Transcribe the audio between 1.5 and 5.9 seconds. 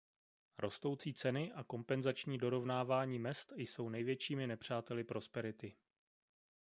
a kompenzační dorovnávání mezd jsou největšími nepřáteli prosperity.